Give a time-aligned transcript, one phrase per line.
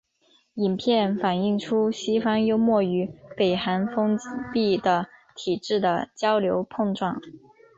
[0.55, 4.17] 影片反映出西方幽默与北韩封
[4.51, 7.21] 闭的体制的交流碰撞。